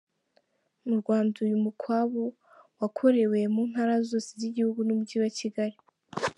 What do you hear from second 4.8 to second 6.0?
n’Umujyi wa Kigali.